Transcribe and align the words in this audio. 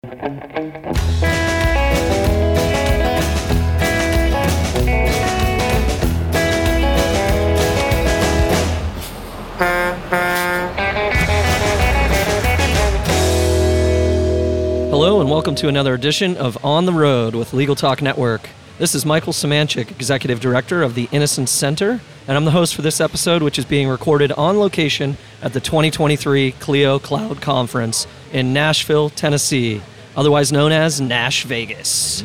Hello, 0.00 0.14
and 15.20 15.28
welcome 15.28 15.56
to 15.56 15.66
another 15.66 15.94
edition 15.94 16.36
of 16.36 16.64
On 16.64 16.86
the 16.86 16.92
Road 16.92 17.34
with 17.34 17.52
Legal 17.52 17.74
Talk 17.74 18.00
Network. 18.00 18.48
This 18.78 18.94
is 18.94 19.04
Michael 19.04 19.32
Semanchik, 19.32 19.90
Executive 19.90 20.38
Director 20.38 20.84
of 20.84 20.94
the 20.94 21.08
Innocence 21.10 21.50
Center, 21.50 22.00
and 22.28 22.36
I'm 22.36 22.44
the 22.44 22.52
host 22.52 22.76
for 22.76 22.82
this 22.82 23.00
episode, 23.00 23.42
which 23.42 23.58
is 23.58 23.64
being 23.64 23.88
recorded 23.88 24.30
on 24.30 24.60
location 24.60 25.16
at 25.42 25.54
the 25.54 25.60
2023 25.60 26.52
Clio 26.52 27.00
Cloud 27.00 27.40
Conference 27.40 28.06
in 28.32 28.52
Nashville, 28.52 29.10
Tennessee, 29.10 29.80
otherwise 30.16 30.52
known 30.52 30.72
as 30.72 31.00
Nash 31.00 31.44
Vegas. 31.44 32.24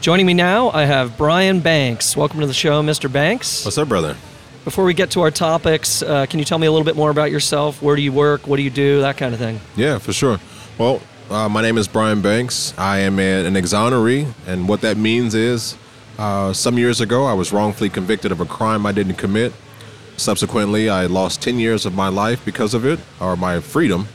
Joining 0.00 0.26
me 0.26 0.34
now, 0.34 0.70
I 0.70 0.84
have 0.84 1.16
Brian 1.16 1.60
Banks. 1.60 2.16
Welcome 2.16 2.40
to 2.40 2.46
the 2.46 2.54
show, 2.54 2.82
Mr. 2.82 3.12
Banks. 3.12 3.64
What's 3.64 3.78
up, 3.78 3.88
brother? 3.88 4.16
Before 4.64 4.84
we 4.84 4.94
get 4.94 5.10
to 5.12 5.20
our 5.20 5.30
topics, 5.30 6.02
uh, 6.02 6.26
can 6.26 6.38
you 6.38 6.44
tell 6.44 6.58
me 6.58 6.66
a 6.66 6.72
little 6.72 6.84
bit 6.84 6.96
more 6.96 7.10
about 7.10 7.30
yourself? 7.30 7.80
Where 7.80 7.96
do 7.96 8.02
you 8.02 8.12
work? 8.12 8.46
What 8.46 8.56
do 8.56 8.62
you 8.62 8.70
do? 8.70 9.00
That 9.00 9.16
kind 9.16 9.32
of 9.32 9.40
thing. 9.40 9.60
Yeah, 9.76 9.98
for 9.98 10.12
sure. 10.12 10.40
Well, 10.78 11.00
uh, 11.30 11.48
my 11.48 11.62
name 11.62 11.78
is 11.78 11.88
Brian 11.88 12.20
Banks. 12.20 12.74
I 12.78 12.98
am 12.98 13.18
an 13.18 13.54
exoneree, 13.54 14.32
and 14.46 14.68
what 14.68 14.80
that 14.82 14.96
means 14.96 15.34
is 15.34 15.76
uh, 16.18 16.52
some 16.52 16.78
years 16.78 17.00
ago 17.00 17.24
I 17.24 17.32
was 17.32 17.52
wrongfully 17.52 17.90
convicted 17.90 18.32
of 18.32 18.40
a 18.40 18.44
crime 18.44 18.86
I 18.86 18.92
didn't 18.92 19.14
commit. 19.14 19.52
Subsequently, 20.16 20.88
I 20.88 21.06
lost 21.06 21.42
10 21.42 21.58
years 21.58 21.84
of 21.84 21.94
my 21.94 22.08
life 22.08 22.44
because 22.44 22.74
of 22.74 22.86
it, 22.86 23.00
or 23.20 23.36
my 23.36 23.60
freedom. 23.60 24.08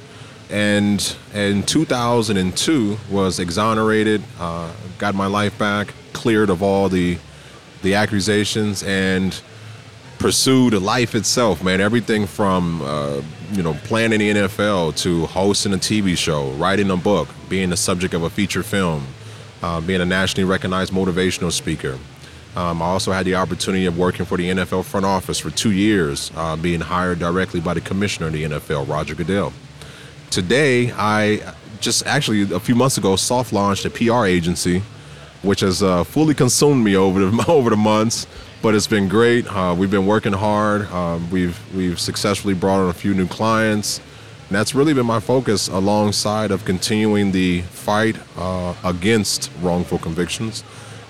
And 0.51 1.15
in 1.33 1.63
2002 1.63 2.97
was 3.09 3.39
exonerated, 3.39 4.21
uh, 4.37 4.69
got 4.97 5.15
my 5.15 5.27
life 5.27 5.57
back, 5.57 5.93
cleared 6.13 6.49
of 6.49 6.61
all 6.61 6.89
the 6.89 7.17
the 7.81 7.95
accusations, 7.95 8.83
and 8.83 9.41
pursued 10.19 10.73
life 10.73 11.15
itself, 11.15 11.63
man. 11.63 11.81
Everything 11.81 12.27
from 12.27 12.81
uh, 12.83 13.21
you 13.53 13.63
know 13.63 13.73
playing 13.85 14.11
in 14.13 14.19
the 14.19 14.29
NFL 14.31 14.95
to 14.97 15.25
hosting 15.27 15.73
a 15.73 15.77
TV 15.77 16.17
show, 16.17 16.51
writing 16.51 16.91
a 16.91 16.97
book, 16.97 17.29
being 17.49 17.69
the 17.69 17.77
subject 17.77 18.13
of 18.13 18.23
a 18.23 18.29
feature 18.29 18.61
film, 18.61 19.07
uh, 19.63 19.79
being 19.79 20.01
a 20.01 20.05
nationally 20.05 20.43
recognized 20.43 20.91
motivational 20.91 21.51
speaker. 21.51 21.97
Um, 22.55 22.81
I 22.81 22.85
also 22.85 23.13
had 23.13 23.25
the 23.25 23.35
opportunity 23.35 23.85
of 23.85 23.97
working 23.97 24.25
for 24.25 24.37
the 24.37 24.49
NFL 24.49 24.83
front 24.83 25.05
office 25.05 25.39
for 25.39 25.49
two 25.49 25.71
years, 25.71 26.31
uh, 26.35 26.57
being 26.57 26.81
hired 26.81 27.19
directly 27.19 27.61
by 27.61 27.73
the 27.73 27.81
commissioner 27.81 28.27
of 28.27 28.33
the 28.33 28.43
NFL, 28.43 28.89
Roger 28.89 29.15
Goodell. 29.15 29.53
Today, 30.31 30.93
I 30.93 31.53
just 31.81 32.07
actually 32.07 32.43
a 32.55 32.59
few 32.61 32.73
months 32.73 32.97
ago 32.97 33.17
soft 33.17 33.51
launched 33.51 33.83
a 33.83 33.89
PR 33.89 34.25
agency, 34.25 34.81
which 35.41 35.59
has 35.59 35.83
uh, 35.83 36.05
fully 36.05 36.33
consumed 36.33 36.85
me 36.85 36.95
over 36.95 37.25
the 37.25 37.45
over 37.49 37.69
the 37.69 37.75
months. 37.75 38.27
But 38.61 38.73
it's 38.73 38.87
been 38.87 39.09
great. 39.09 39.45
Uh, 39.45 39.75
we've 39.77 39.91
been 39.91 40.05
working 40.05 40.31
hard. 40.31 40.89
Um, 40.93 41.29
we've 41.31 41.59
we've 41.75 41.99
successfully 41.99 42.53
brought 42.53 42.79
on 42.79 42.89
a 42.89 42.93
few 42.93 43.13
new 43.13 43.27
clients, 43.27 43.99
and 44.47 44.55
that's 44.55 44.73
really 44.73 44.93
been 44.93 45.05
my 45.05 45.19
focus 45.19 45.67
alongside 45.67 46.51
of 46.51 46.63
continuing 46.63 47.33
the 47.33 47.63
fight 47.63 48.15
uh, 48.37 48.73
against 48.85 49.51
wrongful 49.61 49.97
convictions, 49.97 50.63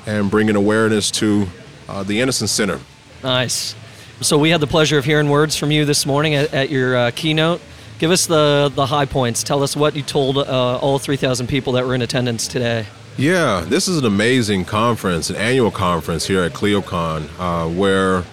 and 0.07 0.31
bringing 0.31 0.55
awareness 0.55 1.11
to 1.11 1.45
uh, 1.87 2.01
the 2.01 2.21
Innocence 2.21 2.49
Center. 2.49 2.79
Nice. 3.21 3.75
So 4.21 4.39
we 4.39 4.49
had 4.49 4.61
the 4.61 4.67
pleasure 4.67 4.97
of 4.97 5.05
hearing 5.05 5.29
words 5.29 5.55
from 5.57 5.69
you 5.69 5.85
this 5.85 6.07
morning 6.07 6.33
at, 6.33 6.51
at 6.55 6.71
your 6.71 6.95
uh, 6.95 7.11
keynote. 7.11 7.61
Give 8.01 8.09
us 8.09 8.25
the 8.25 8.71
the 8.73 8.87
high 8.87 9.05
points. 9.05 9.43
Tell 9.43 9.61
us 9.61 9.75
what 9.75 9.95
you 9.95 10.01
told 10.01 10.39
uh, 10.39 10.79
all 10.79 10.97
3,000 10.97 11.45
people 11.45 11.73
that 11.73 11.85
were 11.85 11.93
in 11.93 12.01
attendance 12.01 12.47
today. 12.47 12.87
Yeah, 13.15 13.63
this 13.67 13.87
is 13.87 13.99
an 13.99 14.05
amazing 14.05 14.65
conference, 14.65 15.29
an 15.29 15.35
annual 15.35 15.69
conference 15.69 16.25
here 16.25 16.41
at 16.41 16.51
ClioCon, 16.51 17.29
uh, 17.37 17.69
where 17.69 18.23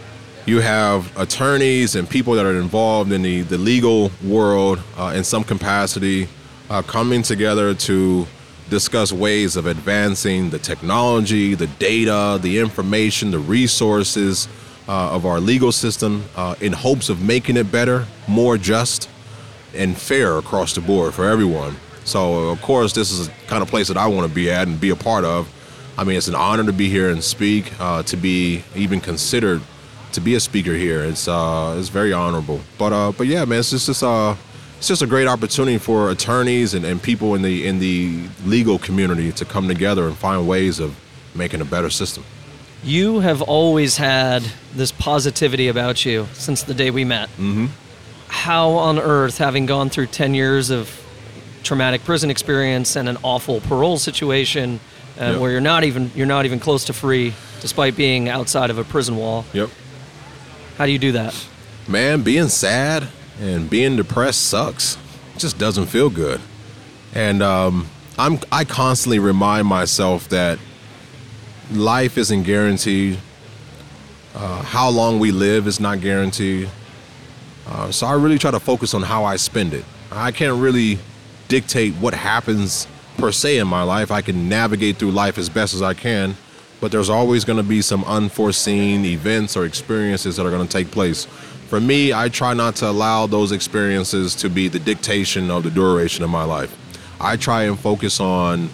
you 0.46 0.60
have 0.60 1.14
attorneys 1.18 1.96
and 1.96 2.08
people 2.08 2.32
that 2.32 2.46
are 2.46 2.58
involved 2.58 3.12
in 3.12 3.20
the, 3.20 3.42
the 3.42 3.58
legal 3.58 4.10
world 4.24 4.82
uh, 4.96 5.12
in 5.14 5.22
some 5.22 5.44
capacity 5.44 6.28
uh, 6.70 6.80
coming 6.80 7.20
together 7.20 7.74
to 7.74 8.26
discuss 8.70 9.12
ways 9.12 9.54
of 9.54 9.66
advancing 9.66 10.48
the 10.48 10.58
technology, 10.58 11.54
the 11.54 11.66
data, 11.78 12.38
the 12.40 12.58
information, 12.58 13.30
the 13.30 13.38
resources 13.38 14.48
uh, 14.88 15.10
of 15.10 15.26
our 15.26 15.40
legal 15.40 15.72
system 15.72 16.24
uh, 16.36 16.54
in 16.62 16.72
hopes 16.72 17.10
of 17.10 17.22
making 17.22 17.58
it 17.58 17.70
better, 17.70 18.06
more 18.26 18.56
just, 18.56 19.10
and 19.74 19.96
fair 19.96 20.38
across 20.38 20.74
the 20.74 20.80
board 20.80 21.14
for 21.14 21.28
everyone. 21.28 21.76
So, 22.04 22.48
of 22.48 22.62
course, 22.62 22.92
this 22.94 23.10
is 23.10 23.28
the 23.28 23.34
kind 23.48 23.62
of 23.62 23.68
place 23.68 23.88
that 23.88 23.96
I 23.96 24.06
want 24.06 24.28
to 24.28 24.34
be 24.34 24.50
at 24.50 24.66
and 24.66 24.80
be 24.80 24.90
a 24.90 24.96
part 24.96 25.24
of. 25.24 25.48
I 25.98 26.04
mean, 26.04 26.16
it's 26.16 26.28
an 26.28 26.34
honor 26.34 26.64
to 26.64 26.72
be 26.72 26.88
here 26.88 27.10
and 27.10 27.22
speak, 27.22 27.72
uh, 27.80 28.02
to 28.04 28.16
be 28.16 28.62
even 28.74 29.00
considered 29.00 29.60
to 30.12 30.20
be 30.20 30.34
a 30.34 30.40
speaker 30.40 30.72
here. 30.72 31.02
It's 31.02 31.28
uh, 31.28 31.76
it's 31.78 31.88
very 31.88 32.12
honorable. 32.12 32.60
But 32.78 32.92
uh, 32.92 33.12
but 33.12 33.26
yeah, 33.26 33.44
man, 33.44 33.58
it's 33.58 33.70
just 33.70 33.88
it's, 33.88 34.02
uh, 34.02 34.36
it's 34.78 34.88
just 34.88 35.02
a 35.02 35.06
great 35.06 35.26
opportunity 35.26 35.78
for 35.78 36.10
attorneys 36.10 36.74
and, 36.74 36.84
and 36.84 37.02
people 37.02 37.34
in 37.34 37.42
the 37.42 37.66
in 37.66 37.78
the 37.78 38.24
legal 38.44 38.78
community 38.78 39.32
to 39.32 39.44
come 39.44 39.68
together 39.68 40.06
and 40.06 40.16
find 40.16 40.46
ways 40.48 40.80
of 40.80 40.96
making 41.34 41.60
a 41.60 41.64
better 41.64 41.90
system. 41.90 42.24
You 42.84 43.20
have 43.20 43.42
always 43.42 43.96
had 43.96 44.42
this 44.72 44.92
positivity 44.92 45.68
about 45.68 46.04
you 46.06 46.26
since 46.32 46.62
the 46.62 46.74
day 46.74 46.90
we 46.90 47.04
met. 47.04 47.28
Mm-hmm. 47.30 47.66
How 48.28 48.70
on 48.70 48.98
earth, 48.98 49.38
having 49.38 49.66
gone 49.66 49.90
through 49.90 50.06
10 50.06 50.34
years 50.34 50.70
of 50.70 50.90
traumatic 51.62 52.04
prison 52.04 52.30
experience 52.30 52.96
and 52.96 53.08
an 53.08 53.16
awful 53.22 53.60
parole 53.60 53.98
situation, 53.98 54.80
uh, 55.20 55.24
Yeah. 55.32 55.36
where 55.38 55.50
you're 55.50 55.60
not 55.60 55.84
even 55.84 56.10
you're 56.14 56.26
not 56.26 56.44
even 56.44 56.60
close 56.60 56.84
to 56.84 56.92
free, 56.92 57.34
despite 57.60 57.96
being 57.96 58.28
outside 58.28 58.70
of 58.70 58.78
a 58.78 58.84
prison 58.84 59.16
wall. 59.16 59.44
Yep. 59.52 59.70
How 60.76 60.86
do 60.86 60.92
you 60.92 60.98
do 60.98 61.12
that? 61.12 61.34
man, 61.88 62.20
being 62.22 62.48
sad 62.48 63.08
and 63.40 63.70
being 63.70 63.96
depressed 63.96 64.42
sucks. 64.46 64.98
It 65.34 65.38
just 65.38 65.56
doesn't 65.58 65.86
feel 65.86 66.10
good. 66.10 66.38
And 67.14 67.42
um, 67.42 67.86
I'm 68.18 68.40
I 68.52 68.64
constantly 68.64 69.18
remind 69.18 69.66
myself 69.66 70.28
that 70.28 70.58
life 71.72 72.18
isn't 72.18 72.42
guaranteed. 72.42 73.18
Uh, 74.34 74.62
how 74.62 74.88
long 74.90 75.18
we 75.18 75.30
live 75.32 75.66
is 75.66 75.80
not 75.80 76.00
guaranteed. 76.00 76.68
Uh, 77.68 77.90
so 77.92 78.06
I 78.06 78.14
really 78.14 78.38
try 78.38 78.50
to 78.50 78.60
focus 78.60 78.94
on 78.94 79.02
how 79.02 79.24
I 79.24 79.36
spend 79.36 79.74
it. 79.74 79.84
I 80.10 80.32
can't 80.32 80.60
really 80.60 80.98
dictate 81.48 81.94
what 81.94 82.14
happens 82.14 82.86
per 83.18 83.32
se 83.32 83.58
in 83.58 83.68
my 83.68 83.82
life. 83.82 84.10
I 84.10 84.22
can 84.22 84.48
navigate 84.48 84.96
through 84.96 85.10
life 85.10 85.38
as 85.38 85.48
best 85.48 85.74
as 85.74 85.82
I 85.82 85.92
can, 85.92 86.36
but 86.80 86.92
there's 86.92 87.10
always 87.10 87.44
going 87.44 87.58
to 87.58 87.68
be 87.68 87.82
some 87.82 88.04
unforeseen 88.04 89.04
events 89.04 89.56
or 89.56 89.64
experiences 89.64 90.36
that 90.36 90.46
are 90.46 90.50
going 90.50 90.66
to 90.66 90.72
take 90.72 90.90
place. 90.90 91.26
For 91.68 91.80
me, 91.80 92.14
I 92.14 92.30
try 92.30 92.54
not 92.54 92.76
to 92.76 92.88
allow 92.88 93.26
those 93.26 93.52
experiences 93.52 94.34
to 94.36 94.48
be 94.48 94.68
the 94.68 94.78
dictation 94.78 95.50
of 95.50 95.64
the 95.64 95.70
duration 95.70 96.24
of 96.24 96.30
my 96.30 96.44
life. 96.44 96.74
I 97.20 97.36
try 97.36 97.64
and 97.64 97.78
focus 97.78 98.20
on 98.20 98.70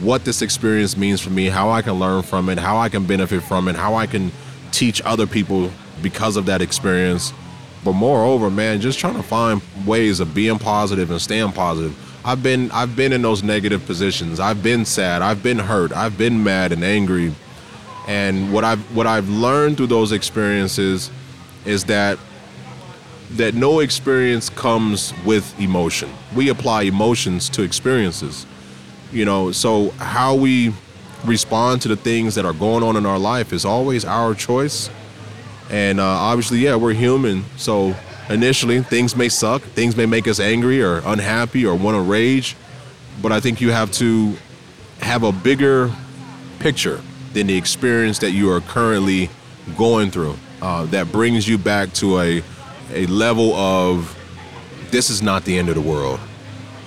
what 0.00 0.24
this 0.24 0.40
experience 0.40 0.96
means 0.96 1.20
for 1.20 1.30
me, 1.30 1.46
how 1.46 1.70
I 1.70 1.82
can 1.82 1.94
learn 1.94 2.22
from 2.22 2.48
it, 2.48 2.58
how 2.58 2.78
I 2.78 2.88
can 2.88 3.06
benefit 3.06 3.42
from 3.42 3.68
it, 3.68 3.76
how 3.76 3.94
I 3.94 4.06
can 4.06 4.32
teach 4.72 5.02
other 5.04 5.26
people 5.26 5.70
because 6.02 6.36
of 6.36 6.46
that 6.46 6.62
experience. 6.62 7.32
But 7.84 7.92
moreover, 7.92 8.50
man, 8.50 8.80
just 8.80 8.98
trying 8.98 9.16
to 9.16 9.22
find 9.22 9.60
ways 9.86 10.20
of 10.20 10.34
being 10.34 10.58
positive 10.58 11.10
and 11.10 11.20
staying 11.20 11.52
positive. 11.52 11.96
I've 12.24 12.42
been 12.42 12.70
I've 12.70 12.96
been 12.96 13.12
in 13.12 13.20
those 13.20 13.42
negative 13.42 13.84
positions. 13.84 14.40
I've 14.40 14.62
been 14.62 14.86
sad. 14.86 15.20
I've 15.20 15.42
been 15.42 15.58
hurt. 15.58 15.92
I've 15.92 16.16
been 16.16 16.42
mad 16.42 16.72
and 16.72 16.82
angry. 16.82 17.34
And 18.08 18.52
what 18.52 18.64
I've 18.64 18.80
what 18.96 19.06
I've 19.06 19.28
learned 19.28 19.76
through 19.76 19.88
those 19.88 20.12
experiences 20.12 21.10
is 21.66 21.84
that 21.84 22.18
that 23.32 23.54
no 23.54 23.80
experience 23.80 24.48
comes 24.48 25.12
with 25.24 25.58
emotion. 25.60 26.10
We 26.34 26.48
apply 26.48 26.82
emotions 26.82 27.50
to 27.50 27.62
experiences. 27.62 28.46
You 29.12 29.26
know, 29.26 29.52
so 29.52 29.90
how 29.90 30.34
we 30.34 30.72
respond 31.24 31.82
to 31.82 31.88
the 31.88 31.96
things 31.96 32.34
that 32.34 32.44
are 32.44 32.52
going 32.52 32.82
on 32.82 32.96
in 32.96 33.06
our 33.06 33.18
life 33.18 33.52
is 33.52 33.64
always 33.64 34.04
our 34.04 34.34
choice. 34.34 34.88
And 35.70 36.00
uh, 36.00 36.04
obviously, 36.04 36.58
yeah, 36.58 36.76
we're 36.76 36.92
human. 36.94 37.44
So 37.56 37.94
initially, 38.28 38.82
things 38.82 39.16
may 39.16 39.28
suck, 39.28 39.62
things 39.62 39.96
may 39.96 40.06
make 40.06 40.28
us 40.28 40.40
angry 40.40 40.82
or 40.82 40.98
unhappy 41.04 41.66
or 41.66 41.74
want 41.74 41.96
to 41.96 42.02
rage. 42.02 42.56
But 43.22 43.32
I 43.32 43.40
think 43.40 43.60
you 43.60 43.70
have 43.70 43.90
to 43.92 44.36
have 45.00 45.22
a 45.22 45.32
bigger 45.32 45.90
picture 46.58 47.00
than 47.32 47.46
the 47.46 47.56
experience 47.56 48.18
that 48.20 48.30
you 48.30 48.50
are 48.50 48.60
currently 48.60 49.30
going 49.76 50.10
through 50.10 50.36
uh, 50.62 50.86
that 50.86 51.10
brings 51.10 51.48
you 51.48 51.58
back 51.58 51.92
to 51.94 52.20
a, 52.20 52.42
a 52.92 53.06
level 53.06 53.54
of 53.54 54.16
this 54.90 55.10
is 55.10 55.22
not 55.22 55.44
the 55.44 55.58
end 55.58 55.68
of 55.68 55.74
the 55.74 55.80
world 55.80 56.20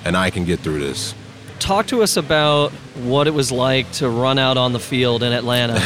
and 0.05 0.15
I 0.15 0.29
can 0.29 0.45
get 0.45 0.61
through 0.61 0.79
this. 0.79 1.13
Talk 1.59 1.87
to 1.87 2.03
us 2.03 2.17
about 2.17 2.71
what 2.95 3.27
it 3.27 3.33
was 3.33 3.51
like 3.51 3.91
to 3.93 4.09
run 4.09 4.39
out 4.39 4.57
on 4.57 4.73
the 4.73 4.79
field 4.79 5.23
in 5.23 5.33
Atlanta 5.33 5.79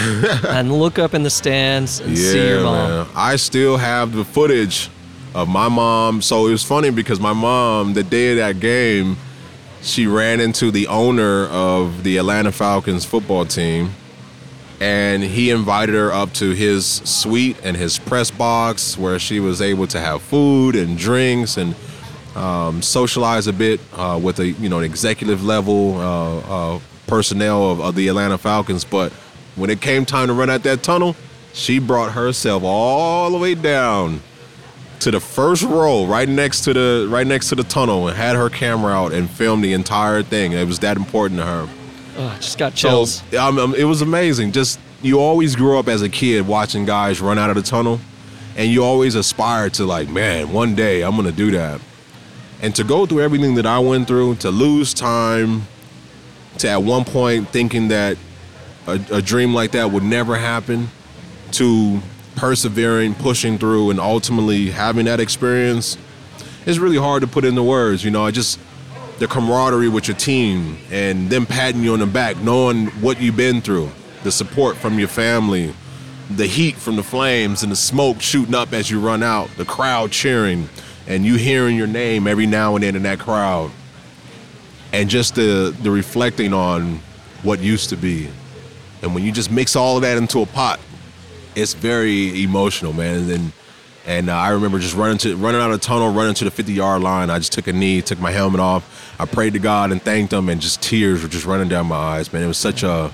and 0.48 0.72
look 0.72 1.00
up 1.00 1.14
in 1.14 1.24
the 1.24 1.30
stands 1.30 2.00
and 2.00 2.18
see 2.18 2.48
your 2.50 2.64
mom. 2.64 2.90
man. 2.90 3.08
I 3.16 3.36
still 3.38 3.78
have 3.78 4.14
the 4.14 4.26
footage 4.26 4.90
of 5.34 5.48
my 5.48 5.70
mom. 5.70 6.22
So 6.22 6.48
it 6.48 6.52
was 6.52 6.64
funny 6.64 6.90
because 6.90 7.20
my 7.20 7.34
mom, 7.34 7.94
the 7.94 8.04
day 8.04 8.32
of 8.32 8.38
that 8.38 8.60
game, 8.60 9.18
she 9.82 10.06
ran 10.08 10.40
into 10.40 10.72
the 10.72 10.88
owner 10.88 11.48
of 11.48 12.04
the 12.04 12.18
Atlanta 12.18 12.52
Falcons 12.52 13.04
football 13.06 13.46
team, 13.46 13.92
and 14.80 15.24
he 15.24 15.50
invited 15.50 15.96
her 15.96 16.12
up 16.12 16.34
to 16.34 16.52
his 16.52 16.86
suite 16.86 17.58
and 17.64 17.76
his 17.78 17.98
press 17.98 18.30
box 18.30 18.98
where 18.98 19.18
she 19.18 19.40
was 19.40 19.62
able 19.62 19.88
to 19.88 20.00
have 20.00 20.22
food 20.22 20.76
and 20.76 20.98
drinks 20.98 21.58
and 21.58 21.76
um, 22.36 22.82
socialize 22.82 23.48
a 23.48 23.54
bit 23.54 23.80
uh, 23.94 24.20
with 24.22 24.40
a 24.40 24.48
you 24.48 24.70
know 24.70 24.80
an 24.80 24.86
executive 24.86 25.44
level 25.44 25.98
uh, 25.98 26.76
uh, 26.76 26.80
personnel 27.08 27.72
of, 27.72 27.82
of 27.82 27.96
the 27.96 28.08
Atlanta 28.08 28.38
Falcons. 28.38 28.84
But 28.84 29.12
when 29.56 29.70
it 29.70 29.82
came 29.82 30.06
time 30.06 30.28
to 30.28 30.34
run 30.34 30.50
out 30.50 30.64
that 30.64 30.84
tunnel, 30.84 31.16
she 31.54 31.80
brought 31.80 32.14
herself 32.14 32.64
all 32.64 33.30
the 33.32 33.38
way 33.38 33.56
down 33.56 34.22
to 35.02 35.12
the 35.12 35.20
first 35.20 35.64
row, 35.64 36.06
right 36.06 36.30
next 36.30 36.62
to 36.62 36.74
the 36.74 37.08
right 37.10 37.28
next 37.28 37.50
to 37.50 37.56
the 37.56 37.64
tunnel, 37.64 38.08
and 38.08 38.16
had 38.16 38.36
her 38.36 38.50
camera 38.50 38.94
out 38.94 39.14
and 39.14 39.30
filmed 39.30 39.64
the 39.64 39.74
entire 39.74 40.24
thing. 40.24 40.54
It 40.54 40.68
was 40.68 40.80
that 40.80 40.96
important 40.96 41.40
to 41.40 41.46
her. 41.46 41.70
Oh, 42.18 42.38
just 42.40 42.58
got 42.58 42.76
chills. 42.76 43.24
So, 43.32 43.42
um, 43.42 43.58
um, 43.58 43.76
it 43.76 43.86
was 43.86 44.02
amazing. 44.02 44.52
Just 44.52 44.80
you 45.02 45.20
always 45.20 45.56
grew 45.56 45.78
up 45.80 45.88
as 45.88 46.02
a 46.02 46.10
kid 46.10 46.48
watching 46.48 46.86
guys 46.86 47.20
run 47.20 47.40
out 47.40 47.50
of 47.50 47.56
the 47.56 47.62
tunnel, 47.62 48.00
and 48.56 48.70
you 48.72 48.84
always 48.84 49.16
aspire 49.16 49.70
to 49.72 49.86
like, 49.86 50.08
man, 50.08 50.52
one 50.52 50.76
day 50.76 51.02
I'm 51.02 51.16
gonna 51.16 51.32
do 51.32 51.52
that. 51.52 51.82
And 52.62 52.76
to 52.76 52.84
go 52.84 53.06
through 53.06 53.22
everything 53.22 53.56
that 53.56 53.66
I 53.66 53.80
went 53.80 54.08
through, 54.08 54.36
to 54.36 54.52
lose 54.52 54.94
time, 54.94 55.64
to 56.60 56.70
at 56.70 56.84
one 56.84 57.04
point 57.04 57.50
thinking 57.50 57.88
that 57.88 58.18
a, 58.88 59.00
a 59.12 59.22
dream 59.22 59.54
like 59.54 59.72
that 59.72 59.92
would 59.92 60.04
never 60.04 60.36
happen, 60.36 60.90
to 61.54 62.00
persevering, 62.36 63.16
pushing 63.16 63.58
through, 63.58 63.90
and 63.90 64.00
ultimately 64.00 64.70
having 64.70 65.06
that 65.06 65.20
experience, 65.20 65.98
it's 66.66 66.78
really 66.78 66.98
hard 66.98 67.22
to 67.22 67.28
put 67.28 67.46
into 67.46 67.64
words. 67.64 68.04
You 68.04 68.12
know, 68.12 68.26
I 68.26 68.32
just 68.32 68.60
the 69.18 69.28
camaraderie 69.28 69.90
with 69.90 70.08
your 70.08 70.18
team 70.18 70.78
and 70.90 71.30
them 71.30 71.46
patting 71.46 71.84
you 71.84 71.94
on 71.94 72.00
the 72.00 72.08
back, 72.08 72.38
knowing 72.38 72.88
what 73.02 73.22
you've 73.22 73.38
been 73.38 73.62
through, 73.62 73.90
the 74.24 74.32
support 74.32 74.78
from 74.78 74.98
your 74.98 75.08
family, 75.08 75.74
the 76.30 76.48
heat 76.48 76.76
from 76.76 76.96
the 76.96 77.04
flames 77.04 77.62
and 77.62 77.72
the 77.72 77.76
smoke 77.76 78.22
shooting 78.22 78.56
up 78.56 78.74
as 78.74 78.90
you 78.90 79.00
run 79.00 79.22
out, 79.22 79.50
the 79.58 79.66
crowd 79.66 80.12
cheering, 80.12 80.68
and 81.12 81.26
you 81.26 81.36
hearing 81.36 81.76
your 81.76 81.88
name 81.88 82.26
every 82.26 82.46
now 82.46 82.76
and 82.76 82.84
then 82.84 82.96
in 82.96 83.04
that 83.04 83.20
crowd. 83.20 83.70
And 84.94 85.10
just 85.10 85.36
the 85.36 85.76
the 85.82 85.92
reflecting 85.92 86.54
on 86.54 87.00
what 87.44 87.60
used 87.60 87.90
to 87.90 87.98
be. 87.98 88.30
And 89.02 89.14
when 89.14 89.24
you 89.24 89.32
just 89.32 89.52
mix 89.52 89.76
all 89.76 89.98
of 89.98 90.04
that 90.04 90.18
into 90.18 90.42
a 90.42 90.46
pot, 90.46 90.80
it's 91.56 91.74
very 91.74 92.44
emotional, 92.44 92.94
man. 92.94 93.30
And 93.30 93.52
and 94.06 94.30
uh, 94.30 94.36
I 94.36 94.50
remember 94.50 94.80
just 94.80 94.96
running 94.96 95.18
to 95.20 95.36
running 95.36 95.60
out 95.60 95.72
of 95.72 95.80
the 95.80 95.86
tunnel, 95.86 96.14
running 96.14 96.34
to 96.36 96.46
the 96.46 96.52
50 96.52 96.74
yard 96.74 97.02
line. 97.02 97.30
I 97.30 97.40
just 97.40 97.52
took 97.52 97.68
a 97.68 97.74
knee, 97.74 98.02
took 98.02 98.20
my 98.20 98.32
helmet 98.32 98.62
off. 98.62 99.16
I 99.20 99.26
prayed 99.26 99.54
to 99.54 99.60
God 99.60 99.92
and 99.92 100.02
thanked 100.02 100.34
Him, 100.34 100.50
and 100.50 100.62
just 100.62 100.82
tears 100.82 101.22
were 101.22 101.30
just 101.30 101.46
running 101.46 101.68
down 101.68 101.88
my 101.88 101.96
eyes, 101.96 102.32
man. 102.32 102.44
It 102.44 102.48
was 102.48 102.58
such 102.58 102.84
a 102.84 103.12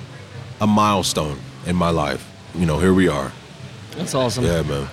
a 0.61 0.67
milestone 0.67 1.39
in 1.65 1.75
my 1.75 1.89
life. 1.89 2.27
You 2.55 2.65
know, 2.65 2.79
here 2.79 2.93
we 2.93 3.07
are. 3.07 3.31
That's 3.91 4.13
awesome. 4.13 4.45
Yeah, 4.45 4.61
man. 4.61 4.87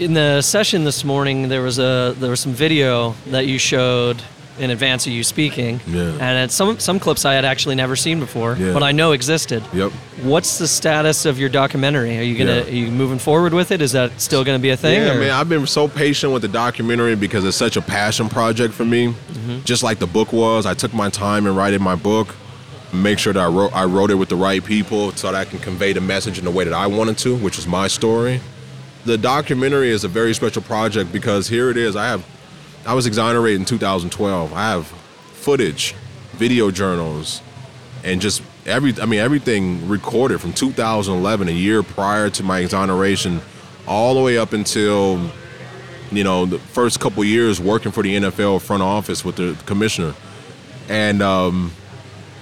In 0.00 0.12
the 0.14 0.42
session 0.42 0.84
this 0.84 1.04
morning, 1.04 1.48
there 1.48 1.62
was 1.62 1.78
a 1.78 2.14
there 2.18 2.30
was 2.30 2.40
some 2.40 2.52
video 2.52 3.14
that 3.26 3.46
you 3.46 3.58
showed 3.58 4.20
in 4.58 4.70
advance 4.70 5.06
of 5.06 5.12
you 5.12 5.22
speaking, 5.24 5.80
Yeah. 5.86 6.12
and 6.20 6.44
it's 6.44 6.54
some 6.54 6.78
some 6.80 6.98
clips 6.98 7.24
I 7.24 7.34
had 7.34 7.44
actually 7.44 7.76
never 7.76 7.94
seen 7.94 8.18
before, 8.18 8.56
Yeah. 8.58 8.72
but 8.72 8.82
I 8.82 8.90
know 8.90 9.12
existed. 9.12 9.62
Yep. 9.72 9.92
What's 10.22 10.58
the 10.58 10.66
status 10.66 11.26
of 11.26 11.38
your 11.38 11.48
documentary? 11.48 12.18
Are 12.18 12.22
you 12.22 12.36
gonna 12.36 12.56
Yeah. 12.56 12.62
are 12.66 12.70
you 12.70 12.86
moving 12.88 13.18
forward 13.20 13.54
with 13.54 13.70
it? 13.70 13.80
Is 13.80 13.92
that 13.92 14.20
still 14.20 14.42
gonna 14.42 14.58
be 14.58 14.70
a 14.70 14.76
thing? 14.76 15.00
Yeah, 15.00 15.12
or- 15.14 15.20
man. 15.20 15.30
I've 15.30 15.48
been 15.48 15.66
so 15.66 15.86
patient 15.86 16.32
with 16.32 16.42
the 16.42 16.48
documentary 16.48 17.14
because 17.14 17.44
it's 17.44 17.56
such 17.56 17.76
a 17.76 17.82
passion 17.82 18.28
project 18.28 18.74
for 18.74 18.84
me. 18.84 19.08
Mm-hmm. 19.08 19.58
Just 19.64 19.84
like 19.84 20.00
the 20.00 20.06
book 20.08 20.32
was, 20.32 20.66
I 20.66 20.74
took 20.74 20.92
my 20.92 21.08
time 21.08 21.46
in 21.46 21.54
writing 21.54 21.82
my 21.82 21.94
book. 21.94 22.34
Make 22.92 23.18
sure 23.20 23.32
that 23.32 23.40
I 23.40 23.46
wrote 23.46 23.70
I 23.74 23.84
wrote 23.84 24.10
it 24.10 24.14
with 24.16 24.28
the 24.28 24.36
right 24.36 24.64
people 24.64 25.12
so 25.16 25.30
that 25.30 25.36
I 25.36 25.44
can 25.44 25.58
convey 25.60 25.92
the 25.92 26.00
message 26.00 26.38
in 26.38 26.44
the 26.44 26.50
way 26.52 26.64
that 26.64 26.74
I 26.74 26.86
wanted 26.88 27.16
to, 27.18 27.34
which 27.36 27.58
is 27.58 27.66
my 27.66 27.86
story. 27.88 28.40
The 29.04 29.18
documentary 29.18 29.90
is 29.90 30.04
a 30.04 30.08
very 30.08 30.32
special 30.32 30.62
project 30.62 31.12
because 31.12 31.48
here 31.48 31.68
it 31.68 31.76
is. 31.76 31.94
I 31.94 32.06
have 32.06 32.24
I 32.86 32.94
was 32.94 33.06
exonerated 33.06 33.60
in 33.60 33.66
2012. 33.66 34.52
I 34.52 34.70
have 34.70 34.86
footage, 35.32 35.94
video 36.32 36.70
journals, 36.70 37.42
and 38.02 38.20
just 38.20 38.42
every 38.64 38.94
I 39.00 39.04
mean 39.04 39.20
everything 39.20 39.88
recorded 39.88 40.40
from 40.40 40.54
2011, 40.54 41.48
a 41.48 41.50
year 41.50 41.82
prior 41.82 42.30
to 42.30 42.42
my 42.42 42.60
exoneration, 42.60 43.42
all 43.86 44.14
the 44.14 44.22
way 44.22 44.38
up 44.38 44.54
until 44.54 45.30
you 46.10 46.24
know 46.24 46.46
the 46.46 46.58
first 46.58 46.98
couple 46.98 47.22
years 47.24 47.60
working 47.60 47.92
for 47.92 48.02
the 48.02 48.16
NFL 48.16 48.62
front 48.62 48.82
office 48.82 49.22
with 49.22 49.36
the 49.36 49.56
commissioner, 49.66 50.14
and 50.88 51.20
um, 51.20 51.72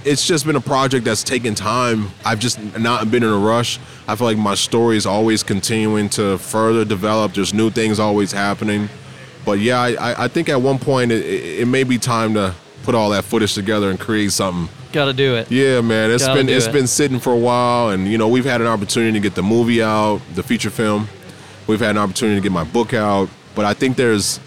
it's 0.05 0.27
just 0.27 0.47
been 0.47 0.57
a 0.57 0.61
project 0.61 1.05
that's 1.05 1.23
taken 1.23 1.55
time. 1.55 2.11
I've 2.25 2.41
just 2.41 2.59
not 2.79 3.11
been 3.11 3.23
in 3.23 3.31
a 3.31 3.39
rush. 3.39 3.79
I 4.09 4.17
feel 4.17 4.27
like 4.27 4.39
my 4.39 4.55
story 4.55 4.97
is 4.97 5.07
always 5.07 5.43
continuing 5.43 6.09
to 6.11 6.39
further 6.39 6.85
develop. 6.85 7.35
There's 7.35 7.55
new 7.55 7.71
things 7.71 7.99
always 7.99 8.33
happening. 8.33 8.89
But 9.45 9.59
yeah, 9.59 9.81
I, 9.81 10.25
I- 10.25 10.29
think 10.29 10.49
at 10.49 10.61
one 10.61 10.79
point 10.79 11.13
it, 11.13 11.25
it, 11.61 11.69
may 11.69 11.85
be 11.85 11.99
time 11.99 12.35
to 12.35 12.55
put 12.85 12.95
all 12.95 13.11
that 13.11 13.25
footage 13.25 13.55
together 13.55 13.91
and 13.91 13.99
create 13.99 14.33
something. 14.33 14.73
Got 14.93 15.07
to 15.07 15.13
do 15.13 15.37
it. 15.37 15.51
Yeah, 15.51 15.81
man, 15.81 16.11
it's 16.11 16.27
Gotta 16.27 16.41
been 16.41 16.49
it's 16.49 16.67
it. 16.67 16.73
been 16.73 16.87
sitting 16.87 17.19
for 17.19 17.33
a 17.33 17.39
while, 17.39 17.91
and 17.91 18.07
you 18.07 18.19
know 18.19 18.29
we've 18.29 18.45
had 18.45 18.61
an 18.61 18.67
opportunity 18.67 19.13
to 19.13 19.21
get 19.21 19.35
the 19.35 19.43
movie 19.43 19.83
out, 19.83 20.21
the 20.35 20.43
feature 20.43 20.71
film. 20.71 21.09
We've 21.67 21.81
had 21.81 21.91
an 21.91 21.99
opportunity 21.99 22.37
to 22.37 22.43
get 22.43 22.53
my 22.53 22.65
book 22.65 22.93
out, 22.93 23.29
but 23.55 23.65
I 23.65 23.73
think 23.75 23.97
there's 23.97 24.39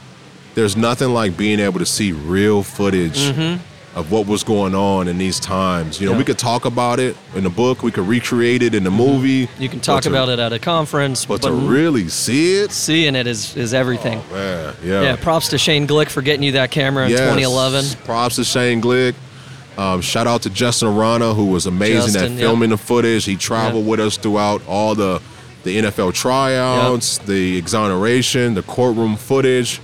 there's 0.53 0.77
nothing 0.77 1.09
like 1.13 1.35
being 1.35 1.59
able 1.59 1.79
to 1.79 1.85
see 1.85 2.11
real 2.11 2.63
footage 2.63 3.19
mm-hmm. 3.19 3.61
Of 3.95 4.11
what 4.11 4.27
was 4.27 4.43
going 4.43 4.75
on 4.75 5.07
in 5.07 5.17
these 5.17 5.39
times. 5.39 5.99
You 6.01 6.07
know. 6.07 6.11
Yeah. 6.11 6.17
we 6.19 6.23
could 6.25 6.37
talk 6.37 6.65
about 6.65 6.99
it 6.99 7.15
in 7.33 7.43
the 7.45 7.49
book, 7.49 7.81
we 7.81 7.91
could 7.91 8.05
recreate 8.07 8.61
it 8.61 8.75
in 8.75 8.83
the 8.83 8.91
movie. 8.91 9.47
You 9.57 9.69
can 9.69 9.79
talk 9.79 9.97
but 9.97 10.03
to- 10.03 10.09
about 10.09 10.29
it 10.29 10.37
at 10.39 10.51
a 10.53 10.59
conference, 10.59 11.25
but 11.25 11.41
to 11.43 11.51
really 11.51 12.09
see 12.09 12.57
it, 12.59 12.71
seeing 12.71 13.15
it 13.15 13.25
is 13.25 13.55
is 13.55 13.73
everything. 13.73 14.21
man, 14.31 14.75
yeah, 14.83 15.01
yeah. 15.01 15.15
Props 15.15 15.47
to 15.49 15.57
Shane 15.57 15.87
Glick 15.87 16.09
for 16.09 16.21
getting 16.21 16.43
you 16.43 16.51
that 16.53 16.71
camera 16.71 17.05
in 17.05 17.11
Yes. 17.11 17.19
2011. 17.21 17.85
Props 18.05 18.35
to 18.35 18.43
Shane 18.43 18.81
Glick. 18.81 19.15
Um, 19.77 20.01
shout 20.01 20.25
out 20.27 20.41
to 20.43 20.49
Justin 20.49 20.87
Arana, 20.89 21.33
who 21.33 21.47
was 21.47 21.65
amazing 21.65 22.13
Justin, 22.13 22.33
at 22.33 22.39
filming 22.39 22.69
the 22.69 22.77
footage. 22.77 23.25
He 23.25 23.35
traveled 23.35 23.85
with 23.87 23.99
us 23.99 24.17
throughout 24.17 24.61
all 24.67 24.95
the 24.95 25.21
the 25.63 25.77
NFL 25.79 26.13
tryouts, 26.13 27.17
the 27.19 27.57
exoneration, 27.57 28.53
the 28.53 28.61
courtroom 28.61 29.15
footage. 29.15 29.81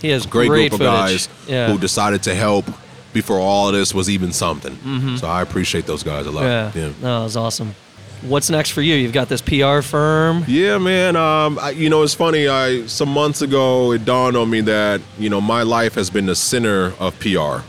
He 0.00 0.10
has 0.10 0.24
Great, 0.26 0.48
great 0.48 0.70
group 0.70 0.80
of 0.80 0.86
guys 0.86 1.28
Yeah. 1.48 1.72
who 1.72 1.76
decided 1.78 2.22
to 2.22 2.34
help 2.34 2.66
before 3.12 3.38
all 3.38 3.68
of 3.68 3.74
this 3.74 3.94
was 3.94 4.08
even 4.10 4.32
something. 4.32 5.16
So 5.16 5.26
I 5.26 5.42
appreciate 5.42 5.86
those 5.86 6.02
guys 6.02 6.26
a 6.26 6.30
lot. 6.30 6.44
Mm-hmm. 6.44 6.78
yeah. 6.78 6.86
No, 7.00 7.18
that 7.18 7.24
was 7.24 7.36
awesome. 7.36 7.74
What's 8.22 8.50
next 8.50 8.70
for 8.70 8.82
you? 8.82 8.96
You've 8.96 9.12
got 9.12 9.28
this 9.28 9.40
PR 9.40 9.80
firm. 9.80 10.44
Yeah, 10.48 10.78
man. 10.78 11.14
Um, 11.14 11.56
I, 11.60 11.70
you 11.70 11.88
know, 11.88 12.02
it's 12.02 12.14
funny. 12.14 12.48
I 12.48 12.84
some 12.86 13.10
months 13.10 13.42
ago 13.42 13.92
it 13.92 14.04
dawned 14.04 14.36
on 14.36 14.50
me 14.50 14.60
that 14.62 15.00
you 15.18 15.30
know 15.30 15.40
my 15.40 15.62
life 15.62 15.94
has 15.94 16.10
been 16.10 16.26
the 16.26 16.34
center 16.34 16.94
of 16.98 17.18
PR, 17.20 17.60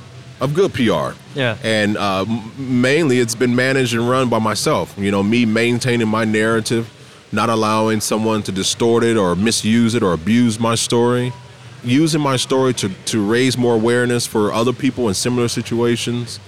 of 0.41 0.55
good 0.55 0.73
PR. 0.73 1.11
Yeah. 1.35 1.55
And 1.63 1.97
uh, 1.97 2.25
mainly, 2.57 3.19
it's 3.19 3.35
been 3.35 3.55
managed 3.55 3.93
and 3.93 4.09
run 4.09 4.27
by 4.27 4.39
myself. 4.39 4.95
You 4.97 5.11
know, 5.11 5.21
me 5.21 5.45
maintaining 5.45 6.07
my 6.07 6.25
narrative, 6.25 6.89
not 7.31 7.49
allowing 7.49 8.01
someone 8.01 8.41
to 8.43 8.51
distort 8.51 9.03
it 9.03 9.17
or 9.17 9.35
misuse 9.35 9.93
it 9.93 10.01
or 10.01 10.13
abuse 10.13 10.59
my 10.59 10.73
story, 10.73 11.31
using 11.83 12.21
my 12.21 12.35
story 12.35 12.73
to 12.75 12.89
to 13.05 13.25
raise 13.25 13.57
more 13.57 13.75
awareness 13.75 14.27
for 14.27 14.51
other 14.51 14.73
people 14.73 15.07
in 15.07 15.13
similar 15.13 15.47
situations, 15.47 16.39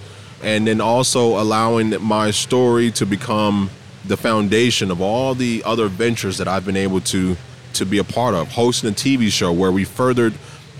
and 0.42 0.66
then 0.66 0.80
also 0.80 1.40
allowing 1.40 2.00
my 2.02 2.30
story 2.30 2.90
to 2.92 3.06
become 3.06 3.70
the 4.04 4.16
foundation 4.16 4.90
of 4.90 5.00
all 5.00 5.34
the 5.34 5.62
other 5.64 5.88
ventures 5.88 6.38
that 6.38 6.48
I've 6.48 6.66
been 6.66 6.76
able 6.76 7.00
to 7.00 7.36
to 7.74 7.86
be 7.86 7.98
a 7.98 8.04
part 8.04 8.34
of. 8.34 8.48
Hosting 8.52 8.90
a 8.90 8.92
TV 8.92 9.30
show 9.30 9.52
where 9.52 9.72
we 9.72 9.84
furthered 9.84 10.34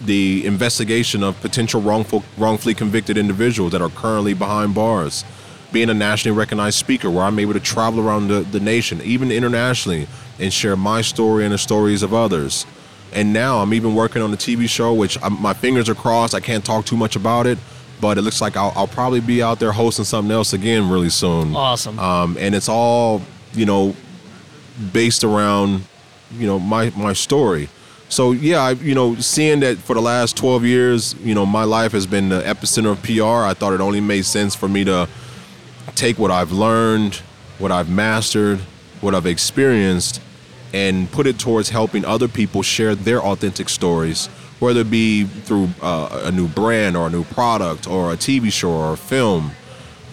the 0.05 0.45
investigation 0.45 1.23
of 1.23 1.41
potential 1.41 1.81
wrongful 1.81 2.25
wrongfully 2.37 2.75
convicted 2.75 3.17
individuals 3.17 3.73
that 3.73 3.81
are 3.81 3.91
currently 3.91 4.35
behind 4.35 4.75
bars. 4.75 5.25
Being 5.73 5.89
a 5.89 5.95
nationally 5.95 6.37
recognized 6.37 6.79
speaker 6.79 7.11
where 7.11 7.25
I'm 7.25 7.39
able 7.39 7.55
to 7.55 7.61
travel 7.61 8.07
around 8.07 8.29
the, 8.29 8.41
the 8.41 8.61
nation, 8.61 9.01
even 9.01 9.33
internationally, 9.33 10.07
and 10.39 10.53
share 10.53 10.77
my 10.77 11.01
story 11.01 11.45
and 11.45 11.55
the 11.55 11.59
stories 11.59 12.03
of 12.03 12.13
others. 12.13 12.67
And 13.13 13.33
now 13.33 13.59
I'm 13.59 13.75
even 13.75 13.95
working 13.95 14.23
on 14.23 14.33
a 14.33 14.37
TV 14.37 14.69
show, 14.69 14.95
which 14.95 15.19
I'm, 15.23 15.41
my 15.41 15.55
fingers 15.55 15.89
are 15.89 15.95
crossed. 15.95 16.35
I 16.35 16.41
can't 16.41 16.65
talk 16.65 16.87
too 16.87 16.97
much 16.97 17.17
about 17.17 17.47
it, 17.47 17.59
but 18.01 18.19
it 18.19 18.23
looks 18.23 18.41
like 18.41 18.57
I'll, 18.57 18.73
I'll 18.75 18.87
probably 18.87 19.21
be 19.21 19.43
out 19.43 19.61
there 19.61 19.73
hosting 19.73 20.05
something 20.05 20.33
else 20.33 20.53
again 20.53 20.89
really 20.89 21.11
soon. 21.11 21.55
Awesome. 21.55 21.99
Um, 21.99 22.37
and 22.39 22.55
it's 22.55 22.69
all, 22.69 23.23
you 23.53 23.67
know, 23.67 23.95
based 24.93 25.25
around, 25.25 25.85
you 26.33 26.47
know, 26.47 26.59
my 26.59 26.91
my 26.97 27.13
story. 27.13 27.69
So 28.09 28.33
yeah, 28.33 28.61
I, 28.61 28.71
you 28.73 28.95
know, 28.95 29.15
seeing 29.17 29.61
that 29.61 29.79
for 29.79 29.95
the 29.95 30.03
last 30.03 30.37
12 30.37 30.65
years, 30.65 31.15
you 31.23 31.35
know, 31.35 31.47
my 31.47 31.65
life 31.65 31.93
has 31.93 32.07
been 32.07 32.29
the 32.29 32.43
epicenter 32.43 32.93
of 32.93 33.03
PR. 33.03 33.49
I 33.49 33.55
thought 33.55 33.73
it 33.73 33.81
only 33.81 34.01
made 34.01 34.27
sense 34.27 34.55
for 34.55 34.69
me 34.69 34.85
to 34.85 35.09
take 35.95 36.19
what 36.19 36.31
I've 36.31 36.53
learned, 36.53 37.17
what 37.59 37.73
I've 37.73 37.89
mastered, 37.89 38.61
what 39.01 39.15
I've 39.15 39.27
experienced, 39.27 40.21
and 40.73 41.11
put 41.11 41.27
it 41.27 41.39
towards 41.39 41.71
helping 41.71 42.05
other 42.05 42.29
people 42.29 42.63
share 42.63 42.95
their 42.95 43.23
authentic 43.23 43.69
stories 43.69 44.29
whether 44.63 44.83
it 44.83 44.91
be 44.91 45.25
through 45.25 45.69
uh, 45.83 46.23
a 46.25 46.31
new 46.31 46.47
brand 46.47 46.97
or 46.97 47.09
a 47.09 47.11
new 47.11 47.25
product 47.25 47.89
or 47.89 48.13
a 48.13 48.17
TV 48.17 48.51
show 48.53 48.71
or 48.71 48.93
a 48.93 48.97
film. 48.97 49.51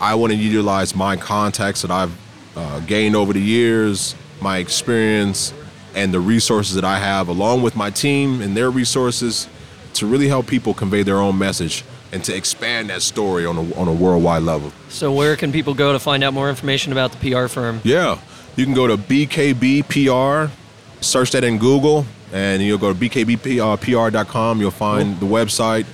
I 0.02 0.16
want 0.16 0.34
to 0.34 0.38
utilize 0.38 0.96
my 0.96 1.18
contacts 1.18 1.84
that 1.84 1.92
I've 1.92 2.18
uh, 2.56 2.80
gained 2.80 3.16
over 3.16 3.32
the 3.32 3.40
years, 3.40 4.16
my 4.42 4.58
experience, 4.58 5.54
and 5.94 6.12
the 6.12 6.20
resources 6.20 6.74
that 6.76 6.84
I 6.84 6.98
have, 6.98 7.28
along 7.28 7.62
with 7.62 7.76
my 7.76 7.92
team 7.92 8.42
and 8.42 8.58
their 8.58 8.72
resources, 8.72 9.48
to 9.94 10.08
really 10.08 10.28
help 10.28 10.48
people 10.48 10.74
convey 10.74 11.04
their 11.04 11.18
own 11.18 11.38
message 11.38 11.84
and 12.12 12.24
to 12.24 12.36
expand 12.36 12.90
that 12.90 13.04
story 13.04 13.46
on 13.46 13.56
a, 13.56 13.76
on 13.76 13.88
a 13.88 13.94
worldwide 13.94 14.42
level. 14.42 14.74
So, 14.90 15.12
where 15.14 15.36
can 15.36 15.52
people 15.52 15.76
go 15.76 15.94
to 15.94 16.00
find 16.00 16.24
out 16.24 16.34
more 16.34 16.50
information 16.50 16.92
about 16.92 17.12
the 17.12 17.32
PR 17.32 17.48
firm? 17.48 17.82
Yeah, 17.84 18.18
you 18.60 18.66
can 18.66 18.74
go 18.74 18.88
to 18.88 18.98
BKBPR, 18.98 20.52
search 21.00 21.32
that 21.32 21.46
in 21.46 21.58
Google, 21.58 22.06
and 22.34 22.62
you'll 22.62 22.78
go 22.78 22.94
to 22.94 23.00
bkbpr.com. 23.00 24.60
You'll 24.60 24.72
find 24.72 25.18
the 25.20 25.26
website. 25.26 25.86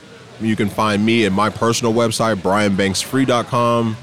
You 0.42 0.56
can 0.56 0.70
find 0.70 1.06
me 1.06 1.26
at 1.26 1.32
my 1.32 1.50
personal 1.50 1.94
website, 1.94 2.38
brianbanksfree.com. 2.38 3.96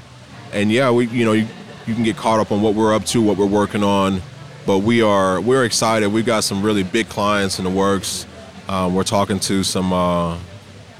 And 0.53 0.71
yeah, 0.71 0.89
we 0.91 1.07
you 1.07 1.25
know 1.25 1.33
you, 1.33 1.45
you 1.85 1.93
can 1.93 2.03
get 2.03 2.15
caught 2.15 2.39
up 2.39 2.51
on 2.51 2.61
what 2.61 2.73
we're 2.73 2.95
up 2.95 3.03
to, 3.07 3.21
what 3.21 3.37
we're 3.37 3.45
working 3.45 3.83
on. 3.83 4.21
But 4.65 4.79
we 4.79 5.01
are 5.01 5.41
we're 5.41 5.65
excited. 5.65 6.07
We've 6.07 6.25
got 6.25 6.45
some 6.45 6.63
really 6.63 6.83
big 6.83 7.09
clients 7.09 7.59
in 7.59 7.65
the 7.65 7.71
works. 7.71 8.25
Um, 8.69 8.95
we're 8.95 9.03
talking 9.03 9.39
to 9.41 9.63
some 9.63 9.91
uh, 9.91 10.37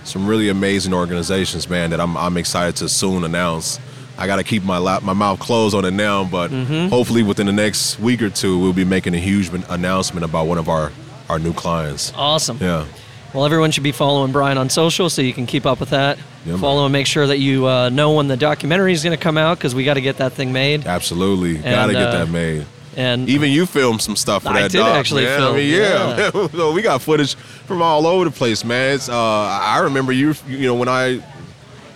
some 0.04 0.28
really 0.28 0.50
amazing 0.50 0.94
organizations, 0.94 1.70
man, 1.70 1.92
that 1.92 2.02
I'm 2.02 2.18
I'm 2.18 2.36
excited 2.36 2.76
to 2.78 2.90
soon 2.90 3.24
announce. 3.24 3.80
I 4.18 4.28
got 4.28 4.36
to 4.38 4.44
keep 4.44 4.64
my 4.64 4.78
lap, 4.78 5.04
my 5.04 5.14
mouth 5.14 5.40
closed 5.40 5.76
on 5.76 5.86
it 5.86 5.92
now, 5.92 6.24
but 6.24 6.52
hopefully 6.52 7.24
within 7.24 7.48
the 7.48 7.54
next 7.54 8.00
week 8.00 8.22
or 8.22 8.30
two, 8.30 8.60
we'll 8.60 8.74
be 8.74 8.86
making 8.86 9.16
a 9.16 9.20
huge 9.20 9.50
announcement 9.70 10.24
about 10.24 10.48
one 10.48 10.58
of 10.58 10.70
our 10.70 10.92
our 11.30 11.40
new 11.40 11.54
clients. 11.54 12.14
Awesome. 12.16 12.58
Yeah. 12.60 12.86
Well, 13.34 13.46
everyone 13.46 13.72
should 13.72 13.84
be 13.84 13.92
following 13.92 14.32
Brian 14.32 14.60
on 14.60 14.70
social 14.70 15.10
so 15.10 15.24
you 15.24 15.34
can 15.34 15.48
keep 15.48 15.66
up 15.66 15.80
with 15.80 15.90
that. 15.90 16.20
Yeah, 16.46 16.52
man. 16.52 16.62
Follow 16.62 16.86
and 16.86 16.94
make 16.94 17.08
sure 17.08 17.26
that 17.26 17.40
you 17.40 17.66
uh, 17.66 17.90
know 17.90 18.14
when 18.14 18.28
the 18.28 18.38
documentary 18.38 18.94
is 18.94 19.04
going 19.04 19.18
to 19.18 19.22
come 19.22 19.38
out 19.38 19.58
because 19.58 19.74
we 19.74 19.84
got 19.84 19.96
to 19.96 20.02
get 20.02 20.18
that 20.18 20.34
thing 20.34 20.52
made. 20.52 20.86
Absolutely, 20.86 21.58
gotta 21.58 21.94
get 21.94 22.10
uh, 22.10 22.26
that 22.26 22.30
made. 22.30 22.66
And 22.96 23.28
Even 23.28 23.50
you 23.50 23.66
filmed 23.66 24.04
some 24.04 24.16
stuff 24.16 24.44
for 24.44 24.50
that. 24.50 24.56
I 24.56 24.62
that 24.64 24.72
did 24.72 24.78
doc, 24.78 24.96
actually 24.96 25.24
man. 25.24 25.40
film, 25.40 25.54
I 25.56 25.58
mean, 25.58 25.74
yeah, 25.74 26.30
so 26.30 26.72
we 26.74 26.84
got 26.84 27.02
footage 27.02 27.34
from 27.34 27.82
all 27.82 28.06
over 28.06 28.26
the 28.26 28.32
place, 28.32 28.64
man. 28.64 28.94
It's, 28.94 29.10
uh, 29.10 29.16
I 29.16 29.80
remember 29.80 30.12
you, 30.12 30.36
you 30.48 30.68
know, 30.68 30.76
when 30.76 30.90
I 30.90 31.24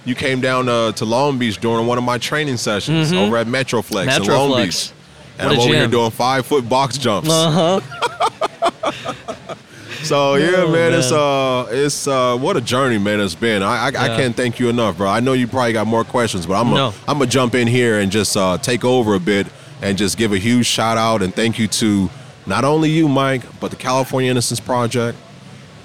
you 0.08 0.16
came 0.16 0.40
down 0.42 0.70
uh, 0.70 0.92
to 0.94 1.06
Long 1.06 1.38
Beach 1.38 1.58
during 1.60 1.86
one 1.86 1.98
of 1.98 2.04
my 2.04 2.18
training 2.18 2.58
sessions 2.58 3.12
over 3.14 3.36
at 3.38 3.46
Metroflex, 3.48 4.18
in 4.18 4.24
Long 4.24 4.50
Metroflex. 4.52 4.66
Beach, 4.66 4.94
and 5.40 5.52
a 5.52 5.54
I'm 5.54 5.60
over 5.60 5.68
here 5.74 5.88
doing 5.88 6.12
five 6.12 6.46
foot 6.46 6.68
box 6.68 6.98
jumps. 6.98 7.30
uh 7.30 7.82
huh. 7.82 9.56
So 10.04 10.36
yeah, 10.36 10.52
Oh, 10.58 10.72
man, 10.72 10.94
it's 10.94 11.12
uh, 11.12 11.68
it's 11.70 12.08
uh, 12.08 12.38
what 12.38 12.56
a 12.56 12.62
journey, 12.62 12.98
man. 12.98 13.20
It's 13.20 13.36
been. 13.36 13.62
I 13.62 13.86
I, 13.86 13.88
I 13.88 14.08
can't 14.16 14.36
thank 14.36 14.58
you 14.60 14.70
enough, 14.70 14.98
bro. 14.98 15.10
I 15.10 15.20
know 15.20 15.34
you 15.34 15.48
probably 15.48 15.74
got 15.74 15.86
more 15.88 16.06
questions, 16.06 16.46
but 16.46 16.54
I'm 16.54 16.70
No. 16.70 16.76
gonna 16.76 16.96
I'm 17.08 17.18
gonna 17.20 17.30
jump 17.30 17.56
in 17.56 17.68
here 17.68 18.00
and 18.00 18.10
just 18.12 18.38
uh, 18.38 18.58
take 18.58 18.86
over 18.86 19.16
a 19.16 19.20
bit 19.20 19.48
and 19.82 19.98
just 19.98 20.18
give 20.18 20.32
a 20.32 20.38
huge 20.38 20.66
shout 20.66 20.98
out 20.98 21.22
and 21.22 21.34
thank 21.36 21.60
you 21.60 21.68
to 21.68 22.10
not 22.46 22.64
only 22.64 22.90
you, 22.90 23.10
Mike, 23.10 23.44
but 23.60 23.70
the 23.72 23.76
California 23.78 24.32
Innocence 24.32 24.62
Project, 24.62 25.18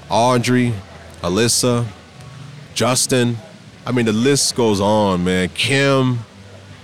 Audrey, 0.09 0.73
Alyssa, 1.23 1.85
Justin. 2.75 3.39
I 3.85 3.91
mean, 3.91 4.07
the 4.07 4.13
list 4.13 4.55
goes 4.55 4.81
on, 4.81 5.25
man. 5.25 5.49
Kim, 5.49 6.21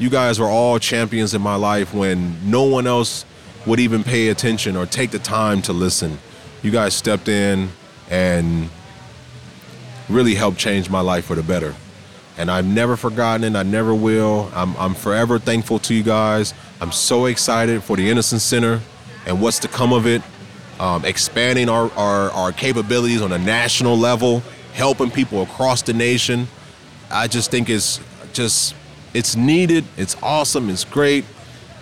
you 0.00 0.10
guys 0.10 0.40
were 0.40 0.48
all 0.48 0.80
champions 0.80 1.32
in 1.32 1.40
my 1.40 1.54
life 1.54 1.94
when 1.94 2.50
no 2.50 2.64
one 2.64 2.88
else 2.88 3.24
would 3.66 3.78
even 3.78 4.02
pay 4.02 4.28
attention 4.28 4.76
or 4.76 4.84
take 4.84 5.12
the 5.12 5.20
time 5.20 5.62
to 5.62 5.72
listen. 5.72 6.18
You 6.62 6.72
guys 6.72 6.94
stepped 6.94 7.28
in 7.28 7.68
and 8.10 8.68
really 10.08 10.34
helped 10.34 10.58
change 10.58 10.90
my 10.90 11.00
life 11.00 11.26
for 11.26 11.36
the 11.36 11.42
better. 11.42 11.74
And 12.36 12.50
I've 12.50 12.66
never 12.66 12.96
forgotten 12.96 13.44
it. 13.44 13.56
I 13.56 13.62
never 13.62 13.94
will. 13.94 14.50
I'm, 14.52 14.76
I'm 14.76 14.94
forever 14.94 15.38
thankful 15.38 15.78
to 15.80 15.94
you 15.94 16.02
guys. 16.02 16.52
I'm 16.80 16.92
so 16.92 17.26
excited 17.26 17.84
for 17.84 17.96
the 17.96 18.10
Innocence 18.10 18.42
Center 18.42 18.80
and 19.24 19.40
what's 19.40 19.60
to 19.60 19.68
come 19.68 19.92
of 19.92 20.06
it. 20.06 20.22
Um, 20.80 21.04
expanding 21.04 21.68
our, 21.68 21.92
our, 21.92 22.30
our 22.30 22.52
capabilities 22.52 23.20
on 23.20 23.32
a 23.32 23.38
national 23.38 23.98
level, 23.98 24.44
helping 24.74 25.10
people 25.10 25.42
across 25.42 25.82
the 25.82 25.92
nation. 25.92 26.46
I 27.10 27.26
just 27.28 27.50
think 27.50 27.68
it's 27.70 28.00
just 28.32 28.74
it's 29.14 29.36
needed. 29.36 29.84
It's 29.96 30.16
awesome. 30.22 30.68
It's 30.70 30.84
great, 30.84 31.24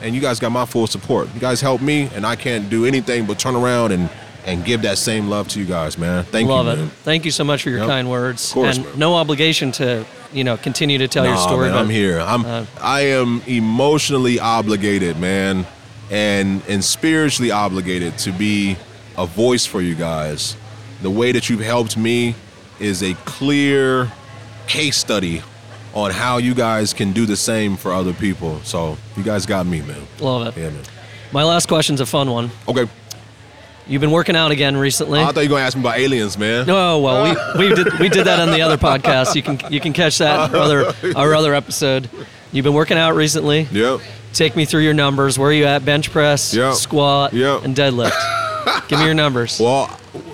and 0.00 0.14
you 0.14 0.20
guys 0.20 0.38
got 0.40 0.52
my 0.52 0.64
full 0.66 0.86
support. 0.86 1.28
You 1.34 1.40
guys 1.40 1.60
help 1.60 1.80
me, 1.80 2.08
and 2.14 2.24
I 2.26 2.36
can't 2.36 2.70
do 2.70 2.84
anything 2.86 3.26
but 3.26 3.38
turn 3.38 3.56
around 3.56 3.92
and 3.92 4.08
and 4.46 4.64
give 4.64 4.82
that 4.82 4.96
same 4.96 5.28
love 5.28 5.48
to 5.48 5.58
you 5.58 5.66
guys, 5.66 5.98
man. 5.98 6.22
Thank 6.22 6.48
Love 6.48 6.66
you, 6.66 6.72
it. 6.72 6.76
man. 6.76 6.88
Thank 7.02 7.24
you 7.24 7.32
so 7.32 7.42
much 7.42 7.64
for 7.64 7.70
your 7.70 7.80
Yep. 7.80 7.88
kind 7.88 8.08
words. 8.08 8.46
Of 8.48 8.54
course, 8.54 8.76
and 8.76 8.86
man. 8.86 8.96
no 8.98 9.14
obligation 9.16 9.72
to, 9.72 10.04
you 10.32 10.44
know, 10.44 10.56
continue 10.56 10.98
to 10.98 11.08
tell 11.08 11.24
your 11.26 11.36
story. 11.36 11.68
man, 11.70 11.76
I'm 11.78 11.88
here. 11.90 12.20
I'm 12.20 12.44
uh, 12.46 12.64
I 12.80 13.00
am 13.06 13.42
emotionally 13.48 14.38
obligated, 14.38 15.18
man, 15.18 15.66
and 16.12 16.62
and 16.68 16.84
spiritually 16.84 17.50
obligated 17.50 18.18
to 18.18 18.30
be 18.30 18.76
a 19.18 19.26
voice 19.26 19.66
for 19.66 19.80
you 19.82 19.96
guys. 19.96 20.56
The 21.02 21.10
way 21.10 21.32
that 21.32 21.50
you've 21.50 21.58
helped 21.60 21.96
me 21.96 22.36
is 22.78 23.02
a 23.02 23.14
clear 23.24 24.12
case 24.66 24.96
study 24.96 25.42
on 25.94 26.10
how 26.10 26.36
you 26.38 26.54
guys 26.54 26.92
can 26.92 27.12
do 27.12 27.24
the 27.26 27.36
same 27.36 27.76
for 27.76 27.92
other 27.92 28.12
people. 28.12 28.60
So 28.64 28.98
you 29.16 29.22
guys 29.22 29.46
got 29.46 29.66
me, 29.66 29.80
man. 29.82 30.02
Love 30.20 30.46
it. 30.48 30.60
Yeah, 30.60 30.70
man. 30.70 30.82
My 31.32 31.42
last 31.44 31.66
question's 31.68 32.00
a 32.00 32.06
fun 32.06 32.30
one. 32.30 32.50
Okay. 32.68 32.86
You've 33.88 34.00
been 34.00 34.10
working 34.10 34.34
out 34.34 34.50
again 34.50 34.76
recently. 34.76 35.20
I 35.20 35.26
thought 35.30 35.36
you 35.44 35.48
were 35.48 35.54
gonna 35.54 35.64
ask 35.66 35.76
me 35.76 35.82
about 35.82 35.98
aliens, 35.98 36.36
man. 36.36 36.68
Oh 36.68 36.98
well, 37.00 37.22
we, 37.56 37.68
we 37.68 37.74
did 37.74 37.98
we 38.00 38.08
did 38.08 38.26
that 38.26 38.40
on 38.40 38.50
the 38.50 38.60
other 38.62 38.76
podcast. 38.76 39.34
You 39.36 39.42
can 39.42 39.60
you 39.72 39.80
can 39.80 39.92
catch 39.92 40.18
that 40.18 40.50
in 40.50 40.56
other 40.60 40.92
our 41.14 41.34
other 41.34 41.54
episode. 41.54 42.10
You've 42.52 42.64
been 42.64 42.74
working 42.74 42.96
out 42.98 43.14
recently. 43.14 43.62
Yep. 43.70 44.00
Take 44.32 44.56
me 44.56 44.64
through 44.64 44.82
your 44.82 44.92
numbers. 44.94 45.38
Where 45.38 45.50
are 45.50 45.52
you 45.52 45.66
at? 45.66 45.84
Bench 45.84 46.10
press, 46.10 46.52
Yep. 46.52 46.74
squat, 46.74 47.32
Yep. 47.32 47.64
and 47.64 47.76
deadlift. 47.76 48.12
Give 48.88 48.98
me 48.98 49.04
your 49.04 49.14
numbers. 49.14 49.60
Well, 49.60 49.86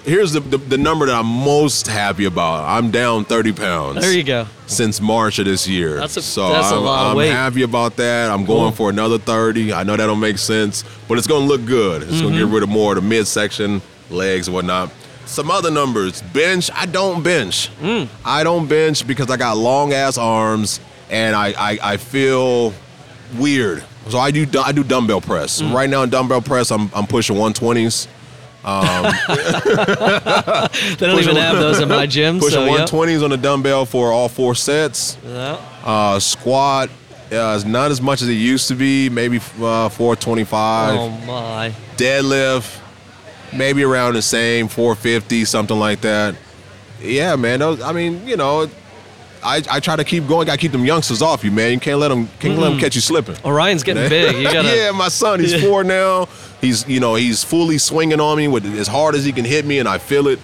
here's 0.05 0.33
the, 0.33 0.41
the 0.41 0.57
the 0.59 0.79
number 0.79 1.07
that 1.07 1.15
I'm 1.15 1.27
most 1.27 1.87
happy 1.87 2.25
about. 2.25 2.65
I'm 2.65 2.91
down 2.91 3.25
30 3.25 3.53
pounds. 3.53 4.01
there 4.01 4.13
you 4.13 4.23
go. 4.25 4.47
since 4.67 5.01
March 5.01 5.39
of 5.39 5.45
this 5.45 5.69
year. 5.69 5.97
That's 5.97 6.17
a- 6.17 6.23
so 6.23 6.49
that's 6.51 6.71
a 6.71 6.77
I'm, 6.77 6.83
lot 6.85 7.05
of 7.07 7.11
I'm 7.13 7.17
weight. 7.19 7.31
happy 7.31 7.63
about 7.63 7.97
that. 7.97 8.31
I'm 8.31 8.45
going 8.45 8.69
Cool. 8.69 8.87
for 8.87 8.91
another 8.91 9.19
30. 9.19 9.73
I 9.73 9.83
know 9.83 9.97
that 9.97 10.07
don't 10.07 10.21
make 10.21 10.39
sense, 10.39 10.83
but 11.09 11.19
it's 11.19 11.27
going 11.27 11.43
to 11.43 11.49
look 11.49 11.65
good. 11.67 12.03
It's 12.03 12.21
going 12.21 12.33
to 12.35 12.39
Mm-hmm. 12.41 12.47
get 12.49 12.55
rid 12.55 12.63
of 12.63 12.69
more 12.71 12.97
of 12.97 13.03
the 13.03 13.09
midsection, 13.09 13.83
legs, 14.11 14.49
and 14.49 14.55
whatnot. 14.55 14.91
Some 15.27 15.51
other 15.51 15.71
numbers. 15.71 16.21
Bench, 16.23 16.71
I 16.75 16.87
don't 16.87 17.23
bench. 17.23 17.71
Mm. 17.81 18.09
I 18.25 18.45
don't 18.45 18.67
bench 18.67 19.07
because 19.07 19.31
I 19.31 19.37
got 19.37 19.57
long 19.57 19.93
ass 19.93 20.17
arms 20.19 20.81
and 21.11 21.37
I, 21.37 21.53
I, 21.57 21.79
I 21.83 21.97
feel 21.99 22.73
weird. 23.37 23.85
So 24.09 24.19
I 24.19 24.31
do 24.33 24.47
I 24.61 24.73
do 24.73 24.83
dumbbell 24.83 25.21
press. 25.21 25.63
Mm. 25.63 25.73
Right 25.73 25.89
now 25.89 26.03
in 26.03 26.11
dumbbell 26.11 26.43
press, 26.43 26.71
I'm, 26.73 26.91
I'm 26.95 27.07
pushing 27.07 27.37
120s. 27.37 28.09
They 30.99 31.07
don't 31.07 31.19
even 31.19 31.37
have 31.37 31.57
those 31.57 31.81
in 31.81 31.89
my 31.89 32.07
gym. 32.07 32.39
Pushing 32.39 32.61
so 32.61 32.65
yep. 32.65 32.89
120s 32.89 33.25
on 33.25 33.31
the 33.31 33.37
dumbbell 33.37 33.87
for 33.87 34.13
all 34.13 34.29
four 34.29 34.55
sets. 34.55 35.17
Yeah. 35.25 35.59
Uh, 35.85 36.21
squat 36.21 36.91
uh, 37.33 37.55
is 37.57 37.65
not 37.65 37.91
as 37.91 38.01
much 38.01 38.23
as 38.23 38.29
it 38.29 38.35
used 38.35 38.69
to 38.69 38.75
be. 38.75 39.09
Maybe 39.09 39.39
uh, 39.39 39.89
425. 39.89 40.99
Oh 40.99 41.09
my. 41.27 41.75
Deadlift, 41.97 42.79
maybe 43.53 43.83
around 43.83 44.15
the 44.15 44.23
same 44.23 44.69
450, 44.69 45.45
something 45.45 45.79
like 45.79 46.03
that. 46.03 46.37
Yeah, 47.01 47.37
man. 47.37 47.59
Those, 47.59 47.83
I 47.83 47.93
mean, 47.93 48.27
you 48.27 48.37
know, 48.37 48.71
I, 49.43 49.63
I 49.71 49.81
try 49.81 49.97
to 49.97 50.05
keep 50.05 50.29
going. 50.29 50.47
Got 50.47 50.53
to 50.53 50.59
keep 50.59 50.73
them 50.73 50.85
youngsters 50.85 51.21
off 51.21 51.43
you, 51.43 51.51
man. 51.51 51.73
You 51.73 51.81
can't 51.81 51.99
let 51.99 52.09
them 52.09 52.29
can't 52.39 52.59
let 52.59 52.71
them 52.71 52.79
catch 52.79 52.95
you 52.95 53.01
slipping. 53.01 53.37
Orion's 53.45 53.83
getting 53.83 54.09
big. 54.09 54.37
You 54.37 54.45
gotta. 54.45 54.69
yeah, 54.69 54.91
my 54.93 55.09
son, 55.09 55.41
he's 55.41 55.61
four 55.65 55.83
now. 55.83 56.29
He's 56.63 56.89
you 56.89 57.01
know 57.01 57.15
he's 57.17 57.45
fully 57.45 57.77
swinging 57.77 58.21
on 58.21 58.39
me 58.39 58.49
with 58.49 58.65
as 58.79 58.89
hard 58.89 59.15
as 59.15 59.25
he 59.27 59.33
can 59.33 59.45
hit 59.45 59.67
me, 59.67 59.79
and 59.81 59.87
I 59.89 59.99
feel 59.99 60.29
it. 60.29 60.39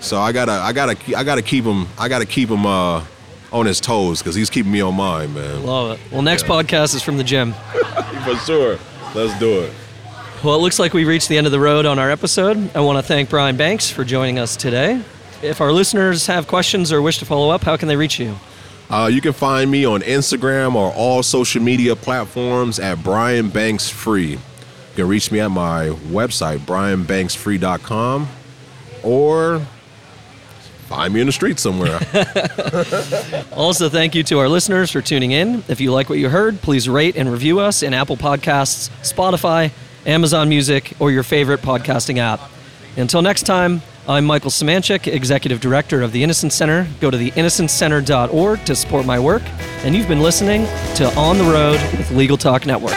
So 0.00 0.18
I 0.18 0.32
gotta 0.32 0.52
I 0.52 0.72
gotta 0.72 0.96
I 1.16 1.24
gotta 1.24 1.42
keep 1.42 1.64
him 1.64 1.86
I 1.98 2.08
gotta 2.08 2.24
keep 2.26 2.48
him 2.48 2.64
uh, 2.64 3.04
on 3.52 3.66
his 3.66 3.80
toes 3.80 4.20
because 4.20 4.34
he's 4.36 4.48
keeping 4.48 4.72
me 4.72 4.80
on 4.80 4.94
mine, 4.94 5.34
man. 5.34 5.64
Love 5.66 5.98
it. 5.98 6.12
Well, 6.12 6.22
next 6.22 6.44
Yeah. 6.44 6.48
podcast 6.50 6.94
is 6.94 7.02
from 7.02 7.18
the 7.18 7.24
gym. 7.24 7.52
For 8.24 8.36
sure. 8.46 8.78
Let's 9.14 9.38
do 9.38 9.60
it. 9.62 9.72
Well, 10.44 10.54
it 10.54 10.58
looks 10.58 10.78
like 10.78 10.92
we 10.94 11.04
reached 11.04 11.28
the 11.28 11.36
end 11.36 11.46
of 11.46 11.50
the 11.52 11.58
road 11.58 11.84
on 11.84 11.98
our 11.98 12.10
episode. 12.10 12.70
I 12.76 12.80
want 12.80 12.96
to 12.98 13.02
thank 13.02 13.28
Brian 13.28 13.56
Banks 13.56 13.90
for 13.90 14.04
joining 14.04 14.38
us 14.38 14.54
today. 14.54 15.02
If 15.42 15.60
our 15.60 15.72
listeners 15.72 16.26
have 16.28 16.46
questions 16.46 16.92
or 16.92 17.02
wish 17.02 17.18
to 17.18 17.24
follow 17.24 17.50
up, 17.50 17.64
how 17.64 17.76
can 17.76 17.88
they 17.88 17.96
reach 17.96 18.20
you? 18.20 18.36
Uh, 18.88 19.10
you 19.12 19.20
can 19.20 19.32
find 19.32 19.68
me 19.70 19.84
on 19.84 20.02
Instagram 20.02 20.76
or 20.76 20.92
all 20.92 21.22
social 21.24 21.60
media 21.62 21.96
platforms 21.96 22.78
at 22.78 23.02
Brian 23.02 23.48
Banks 23.48 23.88
Free. 23.90 24.38
You 24.98 25.04
can 25.04 25.10
reach 25.10 25.30
me 25.30 25.38
at 25.38 25.52
my 25.52 25.90
website, 26.10 26.58
brianbanksfree.com, 26.58 28.28
or 29.04 29.64
find 30.88 31.14
me 31.14 31.20
in 31.20 31.26
the 31.26 31.32
street 31.32 31.60
somewhere. 31.60 32.00
Also, 33.52 33.88
thank 33.88 34.16
you 34.16 34.24
to 34.24 34.40
our 34.40 34.48
listeners 34.48 34.90
for 34.90 35.00
tuning 35.00 35.30
in. 35.30 35.62
If 35.68 35.80
you 35.80 35.92
like 35.92 36.08
what 36.08 36.18
you 36.18 36.28
heard, 36.28 36.60
please 36.62 36.88
rate 36.88 37.14
and 37.16 37.30
review 37.30 37.60
us 37.60 37.84
in 37.84 37.94
Apple 37.94 38.16
Podcasts, 38.16 38.90
Spotify, 39.02 39.70
Amazon 40.04 40.48
Music, 40.48 40.92
or 40.98 41.12
your 41.12 41.22
favorite 41.22 41.60
podcasting 41.60 42.18
app. 42.18 42.40
Until 42.96 43.22
next 43.22 43.42
time, 43.42 43.82
I'm 44.08 44.24
Michael 44.24 44.50
Semanchik, 44.50 45.06
Executive 45.12 45.60
Director 45.60 46.02
of 46.02 46.10
the 46.10 46.24
Innocence 46.24 46.56
Center. 46.56 46.88
Go 47.00 47.12
to 47.12 47.16
theinnocencecenter.org 47.16 48.64
to 48.64 48.74
support 48.74 49.06
my 49.06 49.20
work. 49.20 49.42
And 49.84 49.94
you've 49.94 50.08
been 50.08 50.22
listening 50.22 50.64
to 50.96 51.12
On 51.16 51.38
the 51.38 51.44
Road 51.44 51.80
with 51.96 52.10
Legal 52.10 52.36
Talk 52.36 52.66
Network. 52.66 52.96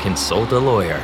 consult 0.00 0.52
a 0.52 0.58
lawyer. 0.58 1.02